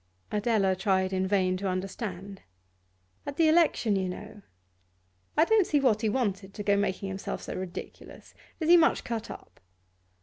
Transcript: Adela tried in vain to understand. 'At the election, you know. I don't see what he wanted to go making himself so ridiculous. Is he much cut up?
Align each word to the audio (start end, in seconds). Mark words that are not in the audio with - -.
Adela 0.31 0.75
tried 0.75 1.13
in 1.13 1.27
vain 1.27 1.55
to 1.57 1.67
understand. 1.67 2.41
'At 3.27 3.37
the 3.37 3.47
election, 3.47 3.95
you 3.95 4.09
know. 4.09 4.41
I 5.37 5.45
don't 5.45 5.67
see 5.67 5.79
what 5.79 6.01
he 6.01 6.09
wanted 6.09 6.55
to 6.55 6.63
go 6.63 6.75
making 6.75 7.07
himself 7.09 7.43
so 7.43 7.53
ridiculous. 7.53 8.33
Is 8.59 8.67
he 8.67 8.77
much 8.77 9.03
cut 9.03 9.29
up? 9.29 9.59